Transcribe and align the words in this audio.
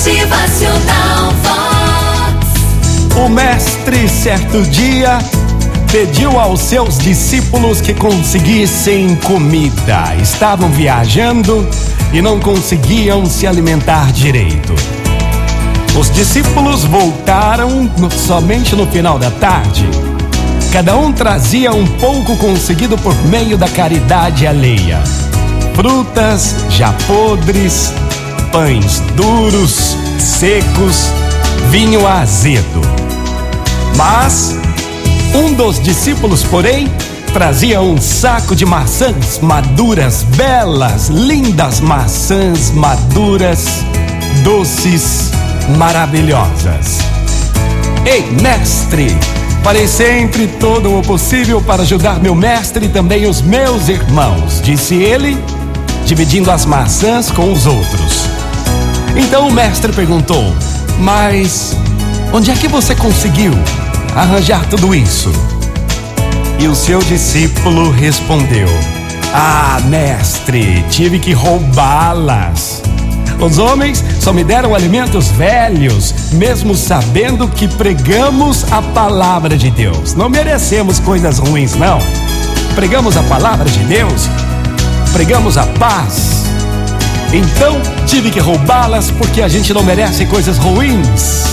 Motivacional 0.00 1.30
Vox. 1.42 3.18
O 3.22 3.28
mestre, 3.28 4.08
certo 4.08 4.62
dia, 4.62 5.18
pediu 5.92 6.40
aos 6.40 6.60
seus 6.60 6.96
discípulos 6.96 7.82
que 7.82 7.92
conseguissem 7.92 9.14
comida. 9.16 10.16
Estavam 10.18 10.70
viajando 10.70 11.68
e 12.14 12.22
não 12.22 12.40
conseguiam 12.40 13.26
se 13.26 13.46
alimentar 13.46 14.10
direito. 14.10 14.74
Os 15.94 16.10
discípulos 16.10 16.82
voltaram 16.84 17.90
somente 18.10 18.74
no 18.74 18.86
final 18.86 19.18
da 19.18 19.30
tarde. 19.32 19.86
Cada 20.72 20.96
um 20.96 21.12
trazia 21.12 21.72
um 21.74 21.86
pouco 21.86 22.38
conseguido 22.38 22.96
por 22.96 23.14
meio 23.26 23.58
da 23.58 23.68
caridade 23.68 24.46
alheia. 24.46 24.98
Frutas 25.74 26.54
já 26.70 26.90
podres, 27.06 27.92
pães 28.52 29.00
duros, 29.14 29.96
secos, 30.18 31.10
vinho 31.70 32.06
azedo. 32.06 32.80
Mas 33.96 34.56
um 35.34 35.52
dos 35.52 35.80
discípulos, 35.80 36.42
porém, 36.42 36.88
trazia 37.32 37.80
um 37.80 38.00
saco 38.00 38.56
de 38.56 38.66
maçãs 38.66 39.38
maduras, 39.40 40.24
belas, 40.36 41.08
lindas 41.08 41.80
maçãs 41.80 42.70
maduras, 42.72 43.66
doces, 44.42 45.30
maravilhosas. 45.76 46.98
Ei, 48.04 48.28
mestre, 48.42 49.16
farei 49.62 49.86
sempre 49.86 50.48
todo 50.58 50.98
o 50.98 51.02
possível 51.02 51.60
para 51.60 51.82
ajudar 51.82 52.20
meu 52.20 52.34
mestre 52.34 52.86
e 52.86 52.88
também 52.88 53.26
os 53.26 53.40
meus 53.40 53.88
irmãos, 53.88 54.60
disse 54.62 54.96
ele, 54.96 55.38
dividindo 56.06 56.50
as 56.50 56.64
maçãs 56.64 57.30
com 57.30 57.52
os 57.52 57.66
outros. 57.66 58.19
Então 59.16 59.48
o 59.48 59.52
mestre 59.52 59.92
perguntou: 59.92 60.54
Mas 60.98 61.76
onde 62.32 62.50
é 62.50 62.54
que 62.54 62.68
você 62.68 62.94
conseguiu 62.94 63.52
arranjar 64.14 64.66
tudo 64.66 64.94
isso? 64.94 65.30
E 66.58 66.68
o 66.68 66.74
seu 66.74 67.00
discípulo 67.00 67.90
respondeu: 67.90 68.68
Ah, 69.32 69.80
mestre, 69.86 70.84
tive 70.90 71.18
que 71.18 71.32
roubá-las. 71.32 72.82
Os 73.40 73.56
homens 73.56 74.04
só 74.20 74.34
me 74.34 74.44
deram 74.44 74.74
alimentos 74.74 75.28
velhos, 75.28 76.14
mesmo 76.32 76.76
sabendo 76.76 77.48
que 77.48 77.66
pregamos 77.66 78.70
a 78.70 78.82
palavra 78.82 79.56
de 79.56 79.70
Deus. 79.70 80.14
Não 80.14 80.28
merecemos 80.28 81.00
coisas 81.00 81.38
ruins, 81.38 81.74
não. 81.74 81.98
Pregamos 82.74 83.16
a 83.16 83.22
palavra 83.22 83.68
de 83.68 83.78
Deus, 83.84 84.28
pregamos 85.12 85.56
a 85.56 85.64
paz. 85.64 86.49
Então 87.32 87.80
tive 88.06 88.30
que 88.30 88.40
roubá-las 88.40 89.10
porque 89.12 89.40
a 89.40 89.48
gente 89.48 89.72
não 89.72 89.84
merece 89.84 90.26
coisas 90.26 90.58
ruins. 90.58 91.44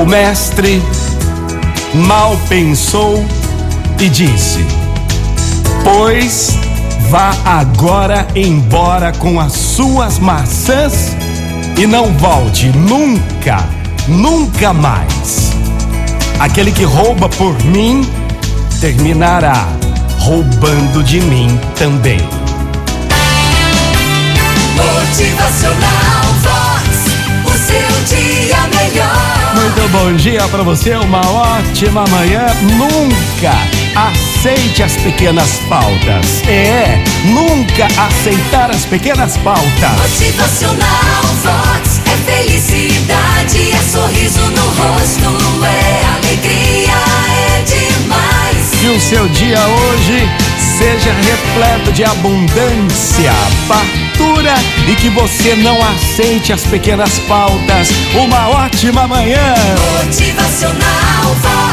O 0.00 0.06
mestre 0.06 0.82
mal 2.06 2.38
pensou 2.48 3.24
e 3.98 4.08
disse: 4.08 4.64
Pois 5.82 6.58
vá 7.08 7.34
agora 7.44 8.26
embora 8.34 9.12
com 9.12 9.40
as 9.40 9.52
suas 9.52 10.18
maçãs 10.18 11.16
e 11.78 11.86
não 11.86 12.12
volte 12.12 12.68
nunca, 12.68 13.64
nunca 14.06 14.74
mais. 14.74 15.52
Aquele 16.38 16.70
que 16.70 16.84
rouba 16.84 17.30
por 17.30 17.54
mim 17.64 18.06
terminará 18.78 19.66
roubando 20.18 21.02
de 21.02 21.20
mim 21.22 21.58
também. 21.76 22.20
Motivacional 25.48 26.24
Vox. 26.42 26.88
O 27.46 27.52
seu 27.56 28.16
dia 28.16 28.56
melhor. 28.68 29.54
Muito 29.54 29.88
bom 29.90 30.12
dia 30.12 30.46
para 30.48 30.62
você, 30.62 30.94
uma 30.96 31.20
ótima 31.26 32.04
manhã. 32.10 32.46
Nunca 32.76 33.54
aceite 33.96 34.82
as 34.82 34.92
pequenas 34.96 35.58
faltas. 35.66 36.42
É, 36.46 37.02
nunca 37.24 37.86
aceitar 37.86 38.70
as 38.70 38.84
pequenas 38.84 39.38
faltas. 39.38 39.90
Motivacional 39.96 41.22
Vox. 41.42 42.02
É 42.04 42.30
felicidade, 42.30 43.72
é 43.72 43.82
sorriso 43.90 44.42
no 44.50 44.62
rosto, 44.62 45.64
é 45.64 46.04
alegria, 46.14 46.92
é 47.56 47.62
demais. 47.62 48.70
Que 48.78 48.88
o 48.88 49.00
seu 49.00 49.26
dia 49.28 49.58
hoje 49.66 50.28
seja 50.78 51.12
repleto 51.12 51.90
de 51.90 52.04
abundância, 52.04 53.32
e 54.88 54.94
que 54.96 55.08
você 55.10 55.54
não 55.56 55.78
aceite 55.82 56.52
as 56.52 56.64
pequenas 56.64 57.18
faltas. 57.20 57.88
Uma 58.14 58.48
ótima 58.48 59.06
manhã. 59.06 59.54
Motivacional. 60.04 61.67